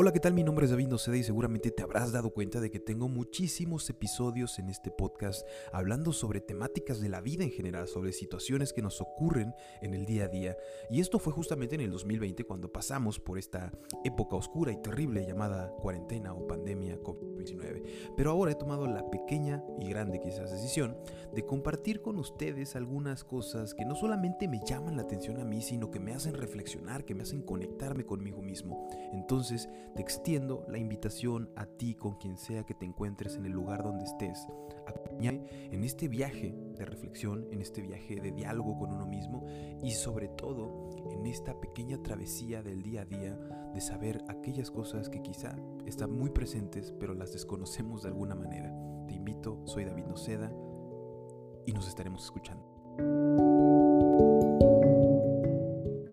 Hola, 0.00 0.12
¿qué 0.12 0.20
tal? 0.20 0.32
Mi 0.32 0.44
nombre 0.44 0.64
es 0.64 0.70
David 0.70 0.86
Noceda 0.86 1.16
y 1.16 1.24
seguramente 1.24 1.72
te 1.72 1.82
habrás 1.82 2.12
dado 2.12 2.30
cuenta 2.30 2.60
de 2.60 2.70
que 2.70 2.78
tengo 2.78 3.08
muchísimos 3.08 3.90
episodios 3.90 4.60
en 4.60 4.68
este 4.68 4.92
podcast 4.92 5.44
hablando 5.72 6.12
sobre 6.12 6.40
temáticas 6.40 7.00
de 7.00 7.08
la 7.08 7.20
vida 7.20 7.42
en 7.42 7.50
general, 7.50 7.88
sobre 7.88 8.12
situaciones 8.12 8.72
que 8.72 8.80
nos 8.80 9.00
ocurren 9.00 9.56
en 9.82 9.94
el 9.94 10.06
día 10.06 10.26
a 10.26 10.28
día. 10.28 10.56
Y 10.88 11.00
esto 11.00 11.18
fue 11.18 11.32
justamente 11.32 11.74
en 11.74 11.80
el 11.80 11.90
2020 11.90 12.44
cuando 12.44 12.70
pasamos 12.70 13.18
por 13.18 13.38
esta 13.38 13.72
época 14.04 14.36
oscura 14.36 14.70
y 14.70 14.80
terrible 14.80 15.26
llamada 15.26 15.74
cuarentena 15.82 16.32
o 16.32 16.46
pandemia 16.46 17.00
COVID-19. 17.00 17.17
Pero 18.18 18.32
ahora 18.32 18.50
he 18.50 18.56
tomado 18.56 18.88
la 18.88 19.08
pequeña 19.10 19.62
y 19.78 19.88
grande 19.90 20.18
quizás 20.18 20.50
decisión 20.50 20.96
de 21.32 21.46
compartir 21.46 22.02
con 22.02 22.18
ustedes 22.18 22.74
algunas 22.74 23.22
cosas 23.22 23.74
que 23.74 23.84
no 23.84 23.94
solamente 23.94 24.48
me 24.48 24.60
llaman 24.66 24.96
la 24.96 25.02
atención 25.02 25.38
a 25.38 25.44
mí, 25.44 25.62
sino 25.62 25.92
que 25.92 26.00
me 26.00 26.12
hacen 26.12 26.34
reflexionar, 26.34 27.04
que 27.04 27.14
me 27.14 27.22
hacen 27.22 27.42
conectarme 27.42 28.04
conmigo 28.04 28.42
mismo. 28.42 28.88
Entonces, 29.12 29.68
te 29.94 30.02
extiendo 30.02 30.66
la 30.68 30.78
invitación 30.78 31.48
a 31.54 31.66
ti 31.66 31.94
con 31.94 32.16
quien 32.16 32.36
sea 32.38 32.64
que 32.64 32.74
te 32.74 32.86
encuentres 32.86 33.36
en 33.36 33.46
el 33.46 33.52
lugar 33.52 33.84
donde 33.84 34.06
estés. 34.06 34.48
Acompáñame 34.88 35.44
en 35.70 35.84
este 35.84 36.08
viaje 36.08 36.56
de 36.78 36.84
reflexión, 36.84 37.46
en 37.50 37.60
este 37.60 37.82
viaje 37.82 38.16
de 38.16 38.32
diálogo 38.32 38.78
con 38.78 38.92
uno 38.92 39.06
mismo 39.06 39.44
y 39.82 39.90
sobre 39.90 40.28
todo 40.28 40.90
en 41.10 41.26
esta 41.26 41.60
pequeña 41.60 42.02
travesía 42.02 42.62
del 42.62 42.82
día 42.82 43.02
a 43.02 43.04
día 43.04 43.38
de 43.74 43.80
saber 43.80 44.22
aquellas 44.28 44.70
cosas 44.70 45.08
que 45.08 45.22
quizá 45.22 45.56
están 45.86 46.12
muy 46.12 46.30
presentes 46.30 46.92
pero 46.98 47.14
las 47.14 47.32
desconocemos 47.32 48.02
de 48.02 48.08
alguna 48.08 48.34
manera. 48.34 48.72
Te 49.06 49.14
invito, 49.14 49.60
soy 49.66 49.84
David 49.84 50.06
Noceda 50.06 50.52
y 51.66 51.72
nos 51.72 51.88
estaremos 51.88 52.24
escuchando. 52.24 53.37